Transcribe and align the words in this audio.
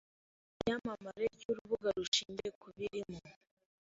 Icyamamare 0.55 1.25
cyurubuga 1.39 1.87
rushingiye 1.97 2.49
kubirimo. 2.61 3.19